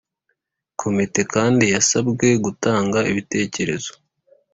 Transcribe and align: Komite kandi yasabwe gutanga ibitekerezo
Komite 0.81 1.21
kandi 1.33 1.63
yasabwe 1.73 2.27
gutanga 2.45 2.99
ibitekerezo 3.11 3.91